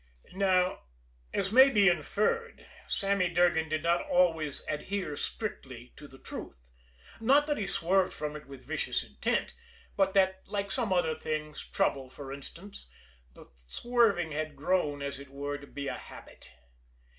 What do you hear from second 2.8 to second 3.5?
Sammy